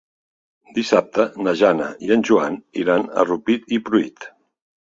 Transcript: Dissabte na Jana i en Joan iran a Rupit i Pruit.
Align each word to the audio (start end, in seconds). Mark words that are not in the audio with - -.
Dissabte 0.77 1.25
na 1.47 1.53
Jana 1.59 1.89
i 2.07 2.11
en 2.17 2.25
Joan 2.31 2.57
iran 2.85 3.07
a 3.13 3.27
Rupit 3.33 3.73
i 3.79 3.81
Pruit. 3.93 4.31